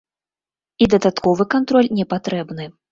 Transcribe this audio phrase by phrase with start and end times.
[0.85, 2.65] І дадатковы кантроль не патрэбны.